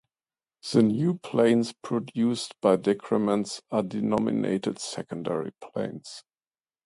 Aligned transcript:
The 0.73 0.81
new 0.81 1.19
planes 1.19 1.73
produced 1.79 2.55
by 2.59 2.77
decrements 2.77 3.61
are 3.69 3.83
denominated 3.83 4.79
secondary 4.79 5.51
planes. 5.61 6.23